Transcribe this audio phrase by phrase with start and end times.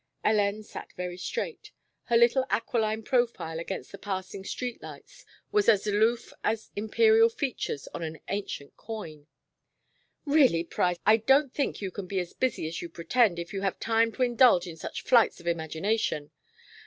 [0.25, 1.71] Hélène sat very straight.
[2.05, 7.87] Her little aquiline profile against the passing street lights was as aloof as imperial features
[7.93, 9.27] on an ancient coin.
[10.25, 13.61] "Really, Price, I don't think you can be as busy as you pretend if you
[13.61, 16.31] have time to indulge in such flights of imagination.